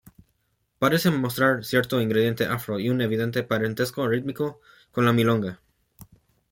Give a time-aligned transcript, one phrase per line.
[0.79, 4.59] Parece mostrar cierto ingrediente afro y un evidente parentesco rítmico
[4.91, 5.61] con la milonga.